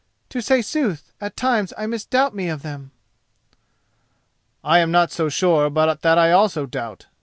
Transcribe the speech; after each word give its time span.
To 0.29 0.41
say 0.41 0.63
sooth, 0.63 1.13
at 1.21 1.37
times 1.37 1.73
I 1.77 1.85
misdoubt 1.85 2.33
me 2.33 2.49
of 2.49 2.63
them." 2.63 2.89
"I 4.63 4.79
am 4.79 4.89
not 4.89 5.11
so 5.11 5.29
sure 5.29 5.69
but 5.69 6.01
that 6.01 6.17
I 6.17 6.31
also 6.31 6.65
doubt. 6.65 7.05